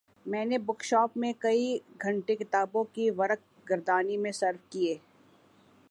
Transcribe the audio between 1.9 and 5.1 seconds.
گھنٹے کتابوں کی ورق گردانی میں صرف کئے